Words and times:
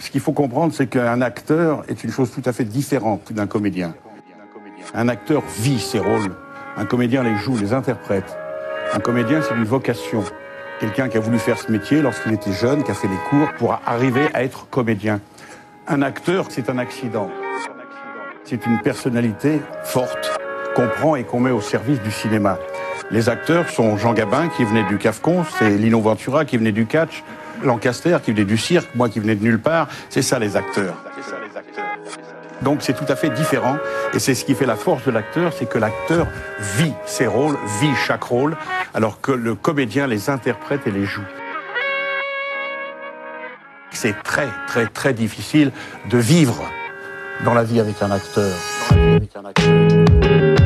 ce 0.00 0.10
qu'il 0.10 0.20
faut 0.20 0.32
comprendre, 0.32 0.72
c'est 0.72 0.86
qu'un 0.86 1.20
acteur 1.20 1.84
est 1.88 2.02
une 2.02 2.10
chose 2.10 2.30
tout 2.30 2.42
à 2.46 2.52
fait 2.52 2.64
différente 2.64 3.32
d'un 3.32 3.46
comédien. 3.46 3.94
Un 4.94 5.08
acteur 5.08 5.42
vit 5.58 5.78
ses 5.78 5.98
rôles. 5.98 6.34
Un 6.76 6.86
comédien 6.86 7.22
les 7.22 7.36
joue, 7.36 7.56
les 7.56 7.74
interprète. 7.74 8.36
Un 8.94 9.00
comédien, 9.00 9.42
c'est 9.42 9.54
une 9.54 9.64
vocation. 9.64 10.24
Quelqu'un 10.80 11.08
qui 11.08 11.18
a 11.18 11.20
voulu 11.20 11.38
faire 11.38 11.58
ce 11.58 11.70
métier 11.70 12.00
lorsqu'il 12.00 12.32
était 12.32 12.52
jeune, 12.52 12.82
qui 12.82 12.90
a 12.90 12.94
fait 12.94 13.08
les 13.08 13.18
cours 13.28 13.52
pour 13.58 13.78
arriver 13.86 14.28
à 14.32 14.42
être 14.42 14.66
comédien. 14.70 15.20
Un 15.86 16.00
acteur, 16.00 16.46
c'est 16.48 16.70
un 16.70 16.78
accident. 16.78 17.30
C'est 18.44 18.64
une 18.66 18.80
personnalité 18.80 19.60
forte 19.84 20.40
qu'on 20.74 20.88
prend 20.88 21.16
et 21.16 21.24
qu'on 21.24 21.40
met 21.40 21.50
au 21.50 21.60
service 21.60 22.00
du 22.00 22.10
cinéma. 22.10 22.58
Les 23.10 23.28
acteurs 23.28 23.68
sont 23.68 23.98
Jean 23.98 24.14
Gabin 24.14 24.48
qui 24.48 24.64
venait 24.64 24.84
du 24.84 24.96
Cafcon, 24.96 25.44
c'est 25.58 25.70
Lino 25.70 26.00
Ventura 26.00 26.44
qui 26.44 26.56
venait 26.56 26.72
du 26.72 26.86
catch, 26.86 27.22
Lancaster 27.62 28.18
qui 28.22 28.32
venait 28.32 28.44
du 28.44 28.58
cirque, 28.58 28.94
moi 28.94 29.08
qui 29.08 29.20
venais 29.20 29.34
de 29.34 29.42
nulle 29.42 29.60
part. 29.60 29.88
C'est 30.08 30.22
ça 30.22 30.38
les 30.38 30.56
acteurs. 30.56 30.94
Donc 32.62 32.82
c'est 32.82 32.92
tout 32.92 33.10
à 33.10 33.16
fait 33.16 33.30
différent 33.30 33.76
et 34.12 34.18
c'est 34.18 34.34
ce 34.34 34.44
qui 34.44 34.54
fait 34.54 34.66
la 34.66 34.76
force 34.76 35.04
de 35.04 35.10
l'acteur, 35.10 35.52
c'est 35.52 35.66
que 35.66 35.78
l'acteur 35.78 36.26
vit 36.76 36.92
ses 37.06 37.26
rôles, 37.26 37.56
vit 37.80 37.94
chaque 38.06 38.22
rôle, 38.22 38.56
alors 38.92 39.20
que 39.20 39.32
le 39.32 39.54
comédien 39.54 40.06
les 40.06 40.28
interprète 40.28 40.86
et 40.86 40.90
les 40.90 41.06
joue. 41.06 41.24
C'est 43.92 44.22
très 44.22 44.48
très 44.66 44.86
très 44.86 45.14
difficile 45.14 45.72
de 46.10 46.18
vivre 46.18 46.70
dans 47.44 47.54
la 47.54 47.64
vie 47.64 47.80
avec 47.80 48.02
un 48.02 48.10
acteur. 48.10 48.52
Dans 48.90 48.96
la 48.96 49.02
vie 49.02 49.16
avec 49.16 49.36
un 49.36 49.44
acteur. 49.46 50.59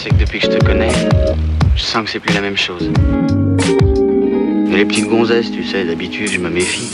C'est 0.00 0.10
que 0.10 0.14
depuis 0.14 0.38
que 0.38 0.46
je 0.46 0.56
te 0.56 0.64
connais, 0.64 0.92
je 1.74 1.82
sens 1.82 2.04
que 2.04 2.10
c'est 2.10 2.20
plus 2.20 2.32
la 2.32 2.40
même 2.40 2.56
chose. 2.56 2.88
Et 4.70 4.76
les 4.76 4.84
petites 4.84 5.08
gonzesses, 5.08 5.50
tu 5.50 5.64
sais, 5.64 5.84
d'habitude, 5.84 6.30
je 6.30 6.38
me 6.38 6.48
méfie. 6.48 6.88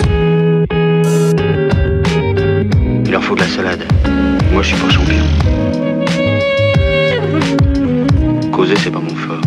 Il 3.05 3.11
leur 3.11 3.23
faut 3.23 3.35
de 3.35 3.41
la 3.41 3.47
salade. 3.47 3.85
Moi, 4.53 4.63
je 4.63 4.69
suis 4.69 4.83
pas 4.83 4.89
champion. 4.89 5.25
Causer, 8.51 8.77
c'est 8.77 8.91
pas 8.91 9.01
mon 9.01 9.15
fort. 9.15 9.43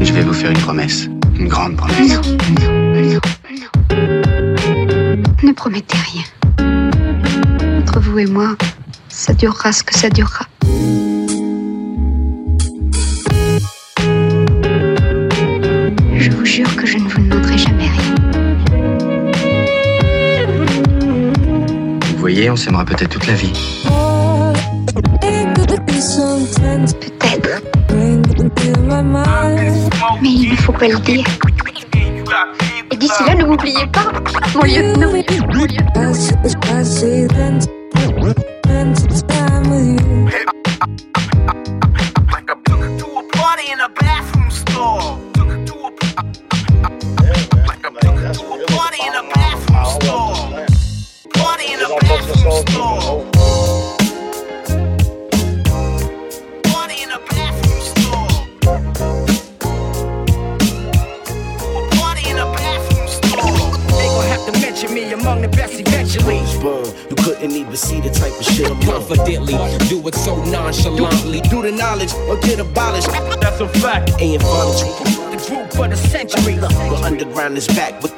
Je 0.00 0.12
vais 0.12 0.22
vous 0.22 0.32
faire 0.32 0.50
une 0.50 0.58
promesse. 0.58 1.08
Une 1.38 1.46
grande 1.46 1.76
promesse. 1.76 2.18
Promettez 5.60 5.98
rien. 5.98 6.24
Entre 7.80 8.00
vous 8.00 8.18
et 8.18 8.24
moi, 8.24 8.56
ça 9.10 9.34
durera 9.34 9.72
ce 9.72 9.82
que 9.82 9.94
ça 9.94 10.08
durera. 10.08 10.46
Je 16.16 16.30
vous 16.30 16.46
jure 16.46 16.74
que 16.76 16.86
je 16.86 16.96
ne 16.96 17.06
vous 17.06 17.20
demanderai 17.20 17.58
jamais 17.58 17.88
rien. 17.88 18.14
Vous 22.06 22.18
voyez, 22.18 22.48
on 22.48 22.56
s'aimera 22.56 22.86
peut-être 22.86 23.10
toute 23.10 23.26
la 23.26 23.34
vie. 23.34 23.52
Peut-être. 25.60 25.90
Mais 30.22 30.30
il 30.30 30.52
ne 30.52 30.56
faut 30.56 30.72
pas 30.72 30.88
le 30.88 30.98
dire. 31.00 31.26
Et 32.92 32.96
d'ici 32.96 33.22
là, 33.26 33.34
ne 33.34 33.44
m'oubliez 33.44 33.86
pas, 33.92 34.10
mon 34.54 34.62
lieutenant. 34.62 35.12
Mon 35.54 35.64
lieutenant. 35.64 37.79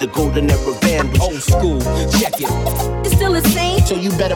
The 0.02 0.08
golden 0.08 0.50
era 0.50 0.61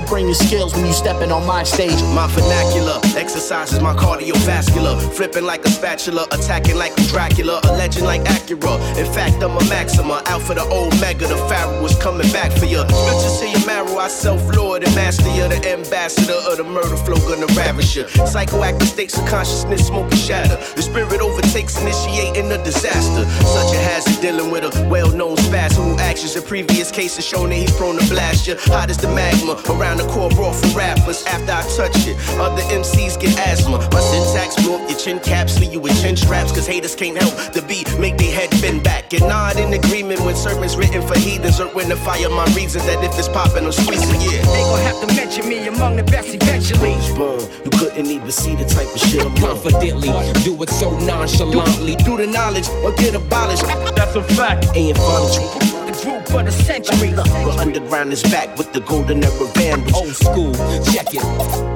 Bring 0.09 0.27
your 0.27 0.35
skills 0.35 0.73
when 0.73 0.87
you 0.87 0.93
stepping 0.93 1.33
on 1.33 1.45
my 1.47 1.65
stage. 1.65 2.01
My 2.15 2.27
vernacular 2.29 3.01
exercises 3.17 3.81
my 3.81 3.93
cardiovascular. 3.95 4.97
Flipping 5.13 5.45
like 5.45 5.65
a 5.65 5.69
spatula, 5.69 6.27
attacking 6.31 6.77
like 6.77 6.93
a 6.97 7.03
Dracula, 7.09 7.61
a 7.65 7.73
legend 7.77 8.07
like 8.07 8.23
Acura. 8.23 8.79
In 8.97 9.13
fact, 9.13 9.43
I'm 9.43 9.57
a 9.57 9.65
Maxima, 9.69 10.23
Alpha 10.27 10.55
the 10.55 10.63
Omega. 10.63 11.27
The 11.27 11.37
Pharaoh 11.49 11.83
was 11.83 11.97
coming 11.99 12.31
back 12.33 12.53
for 12.53 12.67
ya. 12.67 12.85
Bitches 12.85 13.25
to 13.25 13.31
see 13.31 13.51
your 13.53 13.67
marrow, 13.67 13.99
I 13.99 14.09
self-lord 14.09 14.85
and 14.85 14.95
master 14.95 15.29
ya. 15.35 15.49
The 15.49 15.59
ambassador 15.73 16.39
of 16.51 16.57
the 16.59 16.65
murder 16.65 16.97
flow, 16.97 17.19
gonna 17.29 17.53
ravish 17.59 17.97
ya. 17.97 18.05
Psychoactive 18.05 18.87
states 18.87 19.19
of 19.19 19.27
consciousness, 19.27 19.89
smoke 19.89 20.11
and 20.11 20.21
shatter. 20.21 20.57
The 20.77 20.83
spirit 20.83 21.21
overtakes, 21.21 21.81
initiating 21.83 22.51
a 22.53 22.63
disaster. 22.63 23.25
Such 23.45 23.75
a 23.75 23.79
hazard 23.79 24.23
dealing 24.23 24.51
with 24.53 24.65
a 24.65 24.89
well-known 24.89 25.37
spaz 25.37 25.75
who 25.75 25.99
actions 25.99 26.37
in 26.37 26.43
previous 26.45 26.91
cases 26.93 27.27
shown 27.27 27.51
that 27.51 27.57
he's 27.57 27.75
prone 27.77 27.99
to 27.99 28.07
blast 28.09 28.47
ya. 28.47 28.55
Hot 28.73 28.89
as 28.89 28.99
the 28.99 29.09
magma 29.09 29.61
around 29.69 29.96
the 29.97 30.07
core 30.09 30.31
raw 30.31 30.53
for 30.53 30.69
rappers. 30.77 31.25
After 31.27 31.53
I 31.53 31.63
touch 31.77 32.07
it, 32.07 32.17
other 32.39 32.63
MCs 32.73 33.21
get 33.21 33.39
asthma. 33.39 33.79
My 33.93 34.01
syntax 34.01 34.57
blew 34.63 34.75
up 34.77 34.89
your 34.89 34.99
chin 34.99 35.21
caps, 35.21 35.59
leave 35.61 35.73
you 35.73 35.81
with 35.81 36.01
chin 36.01 36.17
straps. 36.17 36.53
Cause 36.53 36.67
haters 36.67 36.95
can't 36.95 37.17
help 37.17 37.35
the 37.53 37.63
beat, 37.63 37.87
make 37.99 38.17
their 38.17 38.33
head 38.33 38.51
bend 38.61 38.83
back. 38.83 39.13
And 39.13 39.23
nod 39.29 39.57
in 39.57 39.73
agreement 39.73 40.21
when 40.21 40.37
sermons 40.37 40.77
written 40.77 41.03
for 41.07 41.19
heathens. 41.19 41.61
Or 41.61 41.69
when 41.69 41.89
the 41.89 41.97
fire 41.97 42.29
my 42.31 42.47
reasons 42.55 42.85
that 42.87 43.03
if 43.03 43.19
it's 43.19 43.29
popping, 43.29 43.65
I'm 43.65 43.73
squeezing, 43.73 44.21
yeah. 44.21 44.43
They 44.43 44.63
gon' 44.63 44.81
have 44.81 45.01
to 45.07 45.15
mention 45.15 45.49
me 45.49 45.67
among 45.67 45.97
the 45.97 46.05
best 46.05 46.35
eventually. 46.35 46.95
Boom, 47.17 47.41
you 47.65 47.71
couldn't 47.71 48.07
even 48.07 48.31
see 48.31 48.55
the 48.55 48.65
type 48.65 48.89
of 48.93 49.01
shit 49.01 49.25
I'm 49.25 49.33
on. 49.45 49.57
Confidently, 49.57 50.11
do 50.45 50.63
it 50.63 50.71
so 50.71 50.91
nonchalantly. 51.01 51.97
Do 51.97 52.17
the 52.17 52.27
knowledge 52.27 52.69
or 52.85 52.93
get 52.93 53.15
abolished. 53.15 53.65
That's 53.97 54.15
a 54.15 54.23
fact. 54.23 54.67
Ain't 54.75 54.97
fun. 54.97 55.76
The 55.97 56.11
group 56.11 56.29
for 56.29 56.43
the 56.43 56.53
century. 56.53 57.13
But 57.15 57.59
underground 57.59 58.13
is 58.13 58.23
back 58.23 58.57
with 58.59 58.73
the 58.73 58.81
golden 58.81 59.23
era 59.23 59.47
vandals. 59.55 59.95
Old 59.95 60.15
school, 60.15 60.53
check 60.93 61.15
it. 61.15 61.23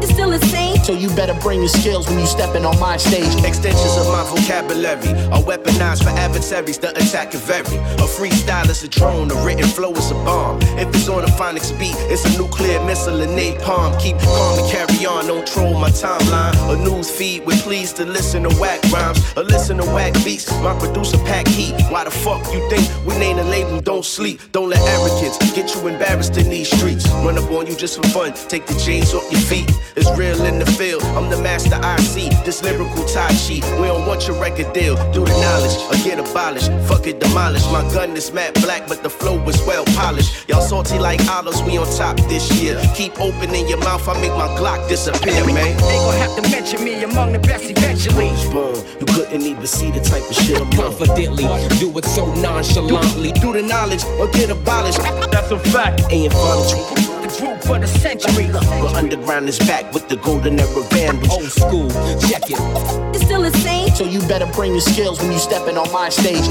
It's 0.02 0.12
still 0.12 0.30
the 0.30 0.38
same. 0.46 0.76
So 0.84 0.92
you 0.92 1.08
better 1.10 1.34
bring 1.40 1.60
your 1.60 1.68
skills 1.68 2.08
when 2.08 2.18
you 2.18 2.26
stepping 2.26 2.64
on 2.64 2.78
my 2.80 2.96
stage. 2.96 3.32
Extensions 3.44 3.96
of 3.96 4.06
my 4.08 4.24
vocabulary 4.24 5.12
are 5.30 5.42
weaponized 5.42 6.02
for 6.02 6.10
adversaries. 6.10 6.78
The 6.78 6.90
attack 6.90 7.32
can 7.32 7.40
vary. 7.40 7.76
A 7.96 8.06
freestyle 8.08 8.68
is 8.68 8.82
a 8.82 8.88
drone, 8.88 9.30
a 9.30 9.34
written 9.44 9.68
flow 9.68 9.92
is 9.92 10.10
a 10.10 10.14
bomb. 10.14 10.58
If 10.78 10.88
it's 10.94 11.08
on 11.08 11.24
a 11.24 11.28
phonics 11.38 11.70
beat, 11.78 11.96
it's 12.10 12.24
a 12.24 12.38
nuclear 12.38 12.82
missile 12.84 13.20
and 13.20 13.38
napalm. 13.38 13.98
Keep 14.00 14.18
calm 14.18 14.58
and 14.58 14.70
carry 14.70 15.06
on, 15.06 15.26
don't 15.26 15.46
troll 15.46 15.78
my 15.78 15.90
timeline. 15.90 16.54
A 16.72 16.76
news 16.76 17.10
feed 17.10 17.46
with 17.46 17.60
please 17.62 17.92
to 17.94 18.04
listen 18.04 18.42
to 18.42 18.50
whack 18.60 18.82
rhymes, 18.92 19.20
or 19.36 19.44
listen 19.44 19.76
to 19.78 19.84
whack 19.84 20.12
beats. 20.24 20.50
My 20.62 20.76
producer 20.78 21.18
pack 21.18 21.46
heat. 21.48 21.74
Why 21.90 22.04
the 22.04 22.10
fuck 22.10 22.42
you 22.52 22.68
think 22.68 22.84
we 23.06 23.16
name 23.18 23.36
the 23.36 23.44
label? 23.44 23.80
Don't 23.80 24.04
sleep. 24.10 24.40
Don't 24.52 24.68
let 24.68 24.80
arrogance 24.80 25.38
get 25.54 25.74
you 25.74 25.86
embarrassed 25.86 26.36
in 26.36 26.50
these 26.50 26.68
streets. 26.70 27.08
Run 27.24 27.38
up 27.38 27.50
on 27.50 27.66
you 27.66 27.76
just 27.76 27.96
for 27.96 28.08
fun. 28.08 28.32
Take 28.48 28.66
the 28.66 28.74
chains 28.74 29.14
off 29.14 29.30
your 29.30 29.40
feet. 29.40 29.70
It's 29.96 30.10
real 30.18 30.42
in 30.44 30.58
the 30.58 30.66
field. 30.66 31.02
I'm 31.16 31.30
the 31.30 31.40
master 31.40 31.76
I 31.76 31.96
see. 31.98 32.28
This 32.44 32.62
lyrical 32.62 33.04
tie 33.06 33.32
sheet. 33.34 33.64
We 33.80 33.86
don't 33.86 34.06
want 34.06 34.26
your 34.26 34.40
record 34.40 34.72
deal. 34.72 34.96
Do 35.12 35.24
the 35.24 35.36
knowledge 35.44 35.76
or 35.88 35.96
get 36.04 36.18
abolished. 36.18 36.70
Fuck 36.88 37.06
it, 37.06 37.20
demolish. 37.20 37.64
My 37.70 37.82
gun 37.94 38.16
is 38.16 38.32
matte 38.32 38.54
black, 38.62 38.88
but 38.88 39.02
the 39.02 39.10
flow 39.10 39.36
is 39.48 39.60
well 39.66 39.84
polished. 39.96 40.48
Y'all 40.48 40.60
salty 40.60 40.98
like 40.98 41.20
olives, 41.28 41.62
we 41.62 41.78
on 41.78 41.86
top 41.96 42.16
this 42.28 42.50
year. 42.60 42.80
Keep 42.94 43.20
opening 43.20 43.68
your 43.68 43.78
mouth, 43.78 44.06
I 44.08 44.20
make 44.20 44.32
my 44.32 44.48
Glock 44.58 44.88
disappear, 44.88 45.44
man. 45.46 45.76
They 45.76 45.98
gon' 46.04 46.16
have 46.18 46.34
to 46.42 46.50
mention 46.50 46.84
me 46.84 47.02
among 47.04 47.32
the 47.32 47.38
best 47.38 47.64
eventually. 47.70 48.30
Boom, 48.52 48.74
you 48.98 49.06
couldn't 49.06 49.42
even 49.42 49.66
see 49.66 49.90
the 49.90 50.00
type 50.00 50.28
of 50.28 50.34
shit 50.34 50.60
I'm 50.60 50.68
on. 50.80 50.90
Confidently, 50.90 51.44
do 51.78 51.96
it 51.98 52.04
so 52.04 52.26
nonchalantly. 52.34 53.32
Do 53.32 53.52
the 53.52 53.62
knowledge 53.62 53.99
or 54.18 54.28
get 54.28 54.50
abolished. 54.50 54.98
That's 55.30 55.50
a 55.50 55.58
fact. 55.58 56.02
Ain't 56.10 56.32
fun. 56.32 56.58
The 57.22 57.28
group 57.38 57.62
for 57.62 57.78
the 57.78 57.86
century. 57.86 58.48
But 58.52 58.94
underground 58.94 59.48
is 59.48 59.58
back 59.58 59.92
with 59.92 60.08
the 60.08 60.16
golden 60.16 60.58
era 60.58 60.82
vandals. 60.90 61.30
Old 61.30 61.50
school, 61.50 61.88
check 62.28 62.50
it. 62.50 62.58
You're 62.58 63.24
still 63.24 63.42
the 63.42 63.56
same? 63.58 63.94
So 63.94 64.04
you 64.04 64.20
better 64.28 64.46
bring 64.46 64.72
your 64.72 64.80
skills 64.80 65.20
when 65.20 65.32
you 65.32 65.38
stepping 65.38 65.76
on 65.76 65.90
my 65.92 66.08
stage. 66.10 66.48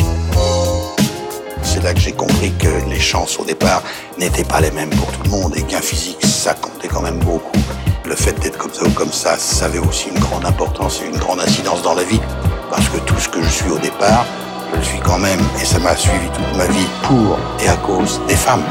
C'est 1.64 1.84
là 1.84 1.94
que 1.94 2.00
j'ai 2.00 2.14
compris 2.14 2.52
que 2.58 2.90
les 2.90 3.00
chances 3.00 3.40
au 3.40 3.46
départ 3.46 3.84
n'étaient 4.18 4.44
pas 4.44 4.60
les 4.60 4.72
mêmes 4.72 4.90
pour 4.90 5.12
tout 5.12 5.24
le 5.24 5.30
monde 5.30 5.56
et 5.56 5.62
qu'un 5.62 5.82
physique, 5.82 6.26
ça 6.26 6.54
comptait 6.54 6.88
quand 6.88 7.02
même 7.02 7.20
beaucoup. 7.20 7.60
Le 8.06 8.16
fait 8.16 8.34
d'être 8.40 8.58
comme 8.58 8.74
ça 8.74 8.86
ou 8.86 8.90
comme 8.92 9.12
ça, 9.12 9.38
ça 9.38 9.66
avait 9.66 9.80
aussi 9.80 10.10
une 10.10 10.20
grande 10.20 10.46
importance 10.46 11.02
et 11.02 11.06
une 11.08 11.18
grande 11.18 11.40
incidence 11.42 11.82
dans 11.84 11.94
la 11.94 12.04
vie. 12.04 12.20
Parce 12.72 12.88
que 12.90 12.98
tout 13.00 13.20
ce 13.20 13.30
que 13.30 13.42
je 13.44 13.50
suis 13.50 13.70
au 13.70 13.78
départ, 13.78 14.26
je 14.78 14.82
suis 14.82 15.00
quand 15.00 15.20
même 15.20 15.40
et 15.62 15.66
ça 15.66 15.80
m'a 15.80 15.96
suivi 15.96 16.28
toute 16.28 16.58
ma 16.58 16.66
vie 16.68 16.88
pour 17.04 17.38
et 17.64 17.70
à 17.70 17.76
cause 17.78 18.22
des 18.28 18.36
femmes. 18.36 18.64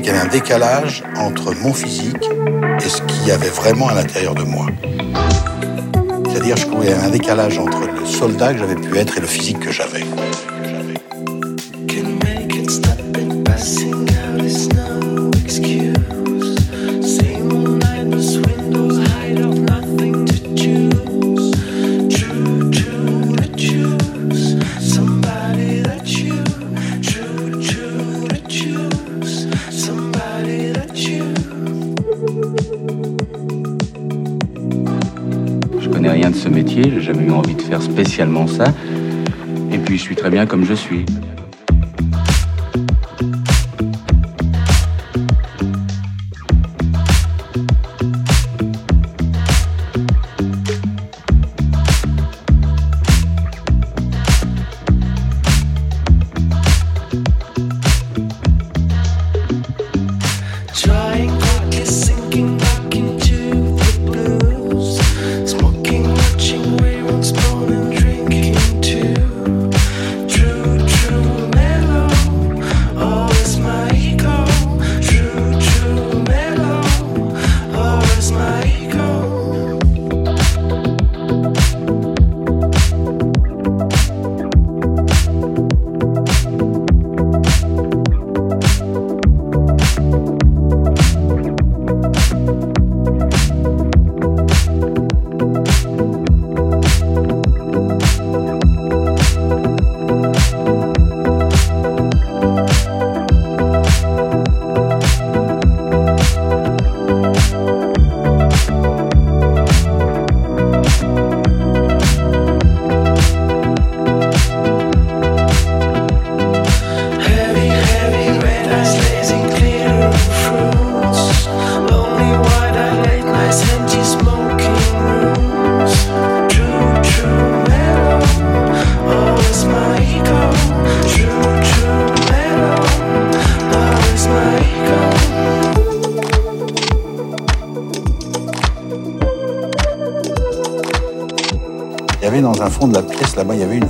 Qu'il 0.00 0.12
y 0.12 0.16
avait 0.16 0.26
un 0.26 0.30
décalage 0.30 1.02
entre 1.16 1.54
mon 1.54 1.72
physique 1.72 2.28
et 2.84 2.88
ce 2.88 3.02
qu'il 3.02 3.26
y 3.26 3.30
avait 3.30 3.48
vraiment 3.48 3.88
à 3.88 3.94
l'intérieur 3.94 4.34
de 4.34 4.42
moi. 4.42 4.66
C'est-à-dire, 6.30 6.56
je 6.56 6.66
trouvais 6.66 6.92
un 6.92 7.10
décalage 7.10 7.58
entre 7.58 7.80
le 7.80 8.06
soldat 8.06 8.52
que 8.52 8.60
j'avais 8.60 8.76
pu 8.76 8.96
être 8.96 9.18
et 9.18 9.20
le 9.20 9.26
physique 9.26 9.60
que 9.60 9.72
j'avais. 9.72 10.04
Je 35.88 35.94
connais 35.94 36.10
rien 36.10 36.28
de 36.28 36.36
ce 36.36 36.50
métier, 36.50 36.82
j'ai 36.84 37.00
jamais 37.00 37.24
eu 37.24 37.30
envie 37.30 37.54
de 37.54 37.62
faire 37.62 37.80
spécialement 37.80 38.46
ça. 38.46 38.66
Et 39.72 39.78
puis 39.78 39.96
je 39.96 40.02
suis 40.02 40.16
très 40.16 40.28
bien 40.28 40.44
comme 40.44 40.66
je 40.66 40.74
suis. 40.74 41.06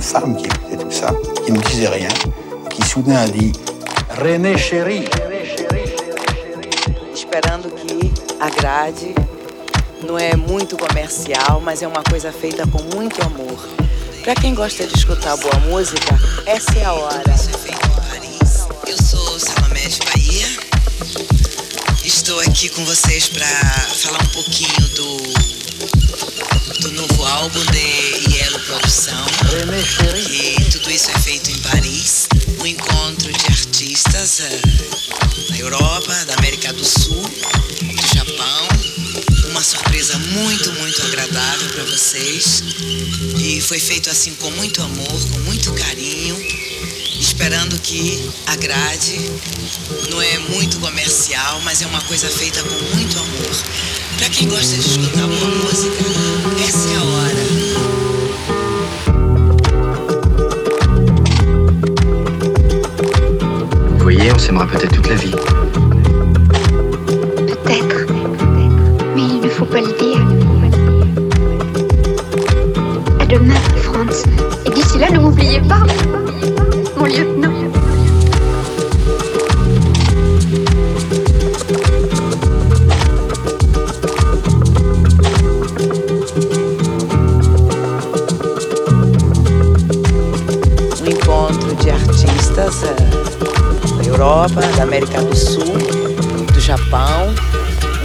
Femme 0.09 0.35
qui 0.35 0.45
écoutait 0.45 0.77
tout 0.77 0.91
ça, 0.91 1.13
qui 1.45 1.51
ne 1.51 1.59
disait 1.59 1.87
rien, 1.87 2.09
qui 2.71 2.81
soudain 2.81 3.17
a 3.17 3.27
dit 3.27 3.51
René 4.17 4.57
chéri. 4.57 5.07
esperando 7.13 7.69
que 7.69 8.11
agrade. 8.39 9.13
Não 10.01 10.17
é 10.17 10.35
muito 10.35 10.77
comercial, 10.77 11.61
mas 11.61 11.83
é 11.83 11.87
uma 11.87 12.01
coisa 12.03 12.31
feita 12.31 12.65
com 12.65 12.81
muito 12.95 13.21
amor. 13.21 13.69
Pra 14.23 14.33
quem 14.33 14.55
gosta 14.55 14.87
de 14.87 14.97
escutar 14.97 15.37
boa 15.37 15.59
música, 15.67 16.17
essa 16.45 16.71
é 16.79 16.85
a 16.85 16.93
hora. 16.93 17.35
Eu 18.87 18.97
sou 18.97 19.39
Salomé 19.39 19.85
de 19.87 19.99
Bahia. 19.99 20.47
Estou 22.03 22.39
aqui 22.39 22.69
com 22.69 22.83
vocês 22.85 23.27
para 23.27 23.45
falar 23.45 24.23
um 24.23 24.33
pouquinho 24.33 24.89
do, 24.95 25.17
do 26.79 26.91
novo 26.93 27.25
álbum 27.25 27.63
de 27.65 28.28
Produção. 28.69 29.25
E 30.29 30.63
tudo 30.69 30.91
isso 30.91 31.09
é 31.09 31.19
feito 31.19 31.49
em 31.49 31.57
Paris. 31.57 32.27
Um 32.59 32.67
encontro 32.67 33.33
de 33.33 33.45
artistas 33.47 34.41
eh, 34.41 34.61
da 35.49 35.57
Europa, 35.57 36.13
da 36.25 36.35
América 36.35 36.71
do 36.73 36.85
Sul, 36.85 37.19
do 37.19 38.15
Japão. 38.15 38.67
Uma 39.49 39.63
surpresa 39.63 40.15
muito, 40.19 40.71
muito 40.73 41.01
agradável 41.01 41.67
para 41.69 41.83
vocês. 41.85 42.63
E 43.39 43.59
foi 43.59 43.79
feito 43.79 44.07
assim 44.11 44.35
com 44.35 44.51
muito 44.51 44.83
amor, 44.83 45.29
com 45.31 45.39
muito 45.39 45.73
carinho 45.73 46.37
esperando 47.19 47.79
que 47.79 48.29
agrade. 48.45 49.19
Não 50.11 50.21
é 50.21 50.37
muito 50.49 50.79
comercial, 50.79 51.59
mas 51.61 51.81
é 51.81 51.87
uma 51.87 52.01
coisa 52.01 52.29
feita 52.29 52.63
com 52.63 52.95
muito 52.95 53.17
amor. 53.17 53.63
Pra 54.17 54.29
quem 54.29 54.47
gosta 54.47 54.77
de 54.77 54.87
escutar 54.87 55.27
boa 55.27 55.47
música, 55.47 56.05
essa 56.63 56.87
é 56.87 56.95
a 56.95 57.03
hora. 57.03 57.68
On 64.33 64.37
s'aimera 64.37 64.65
peut-être 64.67 64.93
toute 64.93 65.09
la 65.09 65.15
vie. 65.15 65.31
Peut-être. 67.47 68.07
Mais 69.15 69.21
il 69.23 69.41
ne 69.41 69.49
faut 69.49 69.65
pas 69.65 69.81
le 69.81 69.87
dire. 69.87 70.19
À 73.19 73.25
demain, 73.25 73.55
Franz. 73.77 74.23
Et 74.65 74.69
d'ici 74.69 74.97
là, 74.99 75.09
ne 75.11 75.19
m'oubliez 75.19 75.61
pas. 75.61 75.83
Europa, 94.19 94.59
da 94.75 94.83
América 94.83 95.21
do 95.21 95.33
Sul, 95.33 95.77
do 96.53 96.59
Japão. 96.59 97.33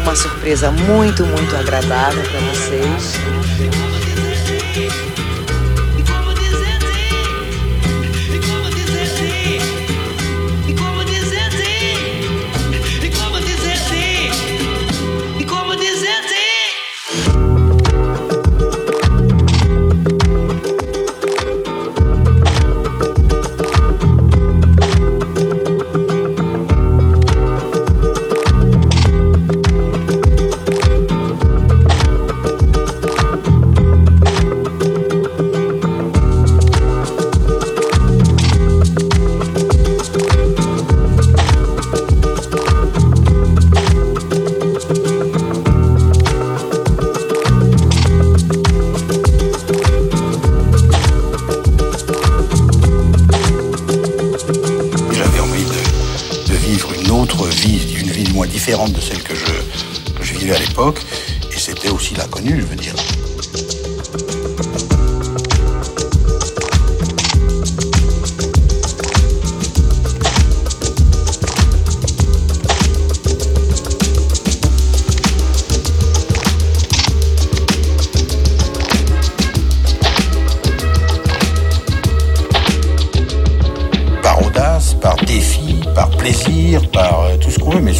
Uma 0.01 0.15
surpresa 0.15 0.71
muito, 0.71 1.27
muito 1.27 1.57
agradável 1.57 2.23
para 2.23 2.41
vocês. 2.53 3.34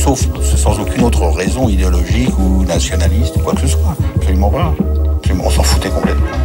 Sauf 0.05 0.29
sans 0.57 0.79
aucune 0.79 1.03
autre 1.03 1.27
raison 1.29 1.67
idéologique 1.67 2.39
ou 2.39 2.63
nationaliste, 2.65 3.43
quoi 3.43 3.55
que 3.55 3.63
ce 3.63 3.69
soit. 3.69 3.97
Absolument 4.17 4.51
pas. 4.51 4.75
On 5.43 5.51
s'en 5.51 5.63
foutait 5.63 5.89
complètement. 5.89 6.44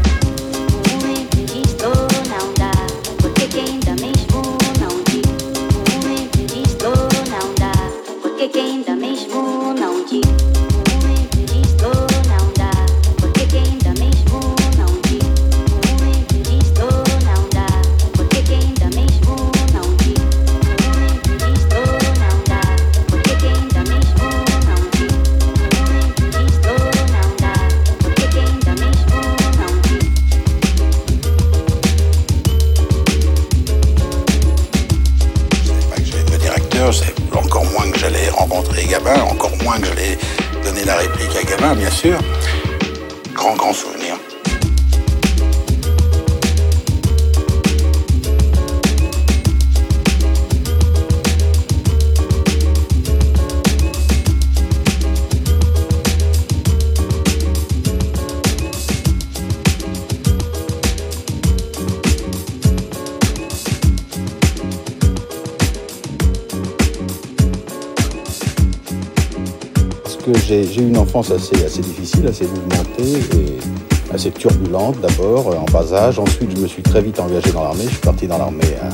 Enfance 71.09 71.31
assez, 71.31 71.65
assez 71.65 71.81
difficile, 71.81 72.27
assez 72.27 72.45
mouvementée 72.45 73.17
et 73.35 74.13
assez 74.13 74.29
turbulente 74.31 74.95
d'abord, 75.01 75.47
en 75.47 75.65
bas 75.71 75.91
âge. 75.91 76.19
Ensuite, 76.19 76.55
je 76.55 76.61
me 76.61 76.67
suis 76.67 76.83
très 76.83 77.01
vite 77.01 77.19
engagé 77.19 77.51
dans 77.51 77.63
l'armée. 77.63 77.85
Je 77.85 77.89
suis 77.89 77.97
parti 77.97 78.27
dans 78.27 78.37
l'armée 78.37 78.75
à 78.81 78.89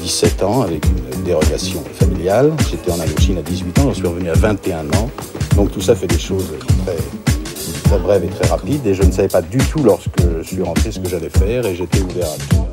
17 0.00 0.42
ans 0.42 0.62
avec 0.62 0.84
une 0.84 1.22
dérogation 1.22 1.80
familiale. 1.92 2.52
J'étais 2.68 2.90
en 2.90 2.98
Indochine 2.98 3.38
à 3.38 3.42
18 3.42 3.78
ans, 3.78 3.82
j'en 3.84 3.94
suis 3.94 4.06
revenu 4.06 4.30
à 4.30 4.34
21 4.34 4.80
ans. 4.94 5.10
Donc 5.54 5.70
tout 5.70 5.80
ça 5.80 5.94
fait 5.94 6.08
des 6.08 6.18
choses 6.18 6.52
très, 6.84 6.96
très 7.84 7.98
brèves 7.98 8.24
et 8.24 8.28
très 8.28 8.48
rapides. 8.48 8.84
Et 8.86 8.94
je 8.94 9.04
ne 9.04 9.12
savais 9.12 9.28
pas 9.28 9.42
du 9.42 9.58
tout 9.58 9.84
lorsque 9.84 10.20
je 10.42 10.42
suis 10.42 10.62
rentré 10.62 10.90
ce 10.90 10.98
que 10.98 11.08
j'allais 11.08 11.30
faire 11.30 11.64
et 11.66 11.76
j'étais 11.76 12.00
ouvert 12.00 12.26
à 12.26 12.54
tout. 12.54 12.63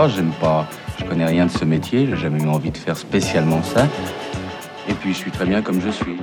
Pas, 0.00 0.08
j'aime 0.08 0.32
pas, 0.40 0.66
je 0.98 1.04
connais 1.04 1.26
rien 1.26 1.44
de 1.44 1.50
ce 1.50 1.62
métier, 1.66 2.06
j'ai 2.06 2.16
jamais 2.16 2.42
eu 2.42 2.48
envie 2.48 2.70
de 2.70 2.76
faire 2.78 2.96
spécialement 2.96 3.62
ça. 3.62 3.86
Et 4.88 4.94
puis 4.94 5.12
je 5.12 5.18
suis 5.18 5.30
très 5.30 5.44
bien 5.44 5.60
comme 5.60 5.78
je 5.80 5.90
suis. 5.90 6.16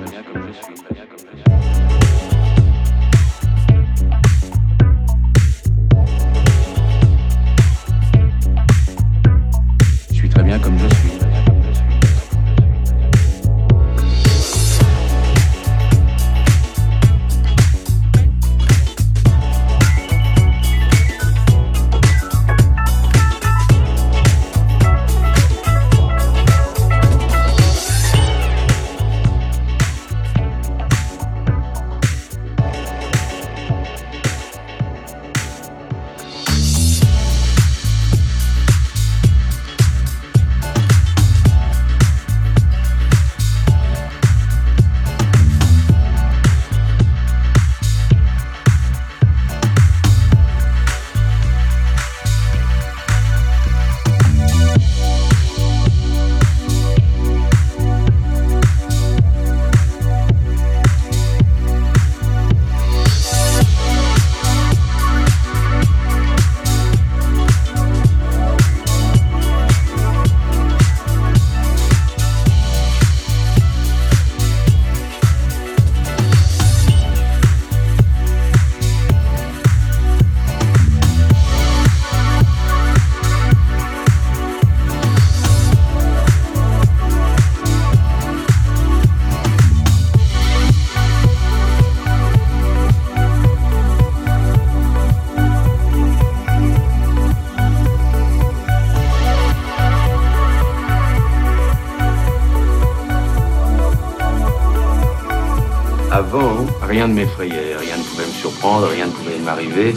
Rien 106.98 107.06
ne 107.06 107.14
m'effrayait, 107.14 107.76
rien 107.78 107.96
ne 107.96 108.02
pouvait 108.02 108.26
me 108.26 108.32
surprendre, 108.32 108.88
rien 108.88 109.06
ne 109.06 109.12
pouvait 109.12 109.38
m'arriver. 109.38 109.94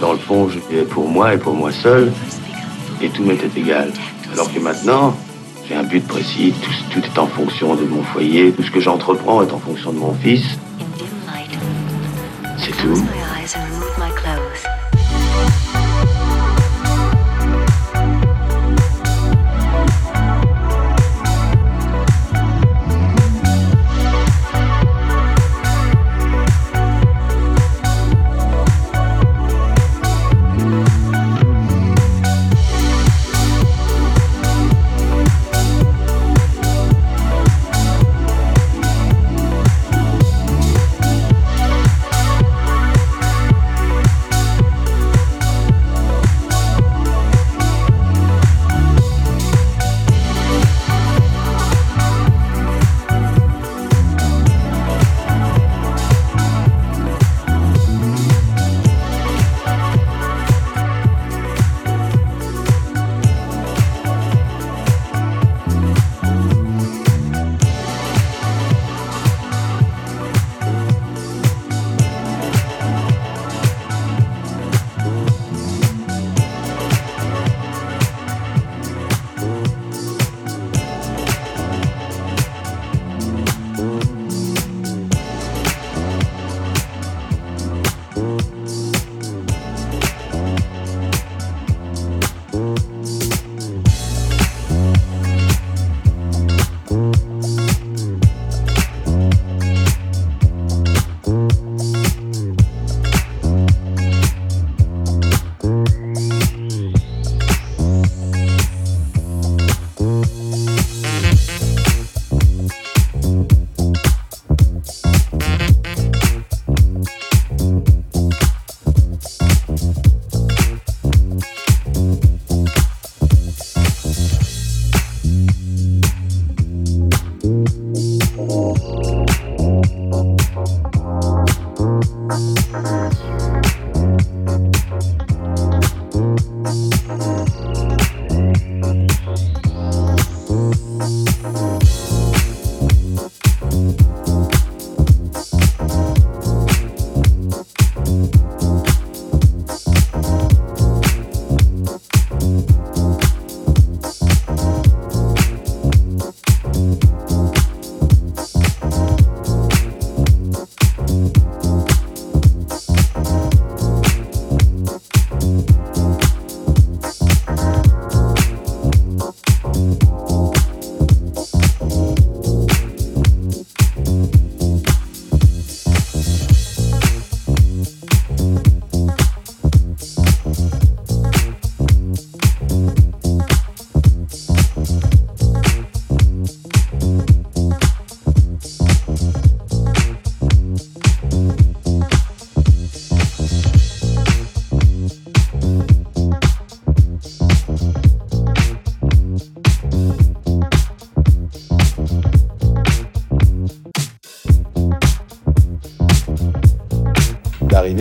Dans 0.00 0.10
le 0.14 0.18
fond, 0.18 0.48
je 0.48 0.58
vivais 0.58 0.82
pour 0.82 1.08
moi 1.08 1.32
et 1.34 1.38
pour 1.38 1.54
moi 1.54 1.70
seul, 1.70 2.12
et 3.00 3.08
tout 3.08 3.22
m'était 3.22 3.56
égal. 3.56 3.92
Alors 4.32 4.52
que 4.52 4.58
maintenant, 4.58 5.16
j'ai 5.68 5.76
un 5.76 5.84
but 5.84 6.04
précis, 6.04 6.52
tout 6.90 7.02
est 7.04 7.18
en 7.20 7.28
fonction 7.28 7.76
de 7.76 7.84
mon 7.84 8.02
foyer, 8.02 8.50
tout 8.50 8.64
ce 8.64 8.70
que 8.72 8.80
j'entreprends 8.80 9.44
est 9.44 9.52
en 9.52 9.60
fonction 9.60 9.92
de 9.92 9.98
mon 9.98 10.12
fils. 10.12 10.58
C'est 12.58 12.76
tout. 12.82 13.00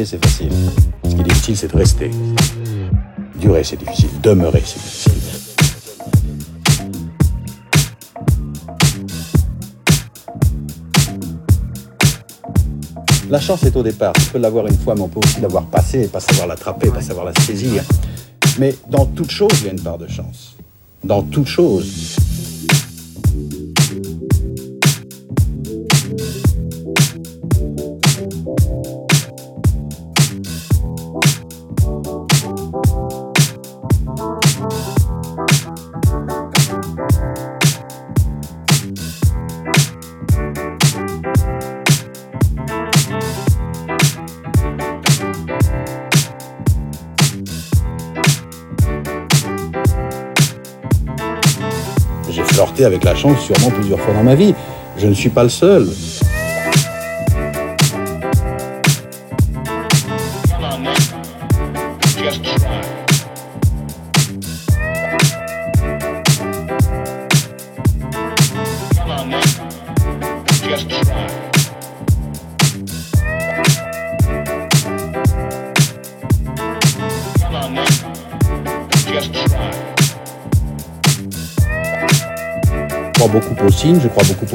C'est 0.06 0.24
facile. 0.24 0.52
Ce 1.04 1.16
qui 1.16 1.22
est 1.22 1.24
difficile, 1.24 1.58
c'est 1.58 1.72
de 1.72 1.78
rester. 1.78 2.12
Durer, 3.40 3.64
c'est 3.64 3.78
difficile. 3.78 4.10
Demeurer, 4.22 4.62
c'est 4.66 4.80
difficile. 4.80 5.14
La 13.30 13.40
chance 13.40 13.64
est 13.64 13.76
au 13.76 13.84
départ. 13.84 14.14
On 14.18 14.32
peut 14.32 14.40
l'avoir 14.40 14.68
une 14.68 14.78
fois, 14.78 14.96
mais 14.96 15.02
on 15.02 15.08
peut 15.08 15.20
aussi 15.24 15.40
l'avoir 15.40 15.66
passée, 15.66 16.08
pas 16.08 16.20
savoir 16.20 16.48
l'attraper, 16.48 16.90
pas 16.90 17.02
savoir 17.02 17.26
la 17.26 17.34
saisir. 17.34 17.84
Mais 18.58 18.76
dans 18.90 19.06
toute 19.06 19.30
chose, 19.30 19.52
il 19.62 19.66
y 19.68 19.70
a 19.70 19.74
une 19.74 19.82
part 19.82 19.98
de 19.98 20.08
chance. 20.08 20.56
Dans 21.04 21.24
toute 21.24 21.48
chose. 21.48 22.09
Avec 52.90 53.04
la 53.04 53.16
chance 53.16 53.40
sûrement 53.42 53.70
plusieurs 53.70 54.00
fois 54.00 54.14
dans 54.14 54.24
ma 54.24 54.36
vie. 54.36 54.54
Je 54.98 55.08
ne 55.08 55.14
suis 55.14 55.30
pas 55.30 55.44
le 55.44 55.50
seul. 55.50 55.88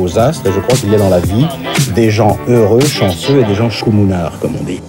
Je 0.06 0.60
crois 0.60 0.76
qu'il 0.76 0.90
y 0.90 0.94
a 0.94 0.98
dans 0.98 1.08
la 1.08 1.20
vie 1.20 1.46
des 1.94 2.10
gens 2.10 2.36
heureux, 2.48 2.80
chanceux 2.84 3.40
et 3.40 3.44
des 3.44 3.54
gens 3.54 3.70
choumounards, 3.70 4.38
comme 4.40 4.54
on 4.60 4.64
dit. 4.64 4.80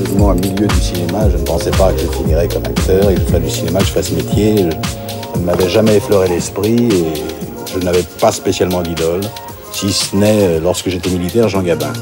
Absolument 0.00 0.28
au 0.30 0.34
milieu 0.34 0.66
du 0.66 0.80
cinéma, 0.80 1.28
je 1.30 1.36
ne 1.36 1.42
pensais 1.42 1.70
pas 1.72 1.92
que 1.92 2.00
je 2.00 2.06
finirais 2.06 2.48
comme 2.48 2.64
acteur 2.64 3.10
et 3.10 3.14
que 3.16 3.20
je 3.32 3.36
du 3.36 3.50
cinéma, 3.50 3.80
que 3.80 3.84
je 3.86 3.90
fasse 3.92 4.10
métier. 4.12 4.56
Je- 4.56 4.70
ça 4.70 5.38
ne 5.38 5.44
m'avait 5.44 5.68
jamais 5.68 5.96
effleuré 5.96 6.28
l'esprit 6.28 6.88
et 6.88 7.14
je 7.74 7.78
n'avais 7.80 8.02
pas 8.18 8.32
spécialement 8.32 8.80
d'idole, 8.80 9.20
si 9.72 9.92
ce 9.92 10.16
n'est 10.16 10.46
euh, 10.56 10.60
lorsque 10.60 10.88
j'étais 10.88 11.10
militaire, 11.10 11.48
Jean 11.50 11.62
Gabin. 11.62 11.92